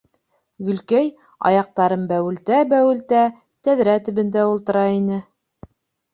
[0.69, 1.11] Гөлкәй,
[1.49, 3.21] аяҡтарын бәүелтә-бәүелтә,
[3.69, 5.23] тәҙрә төбөндә ултыра ине.